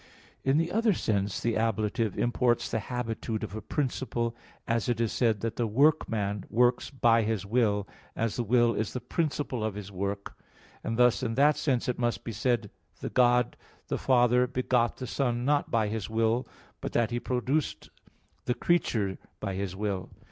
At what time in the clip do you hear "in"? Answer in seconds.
0.43-0.57, 11.21-11.35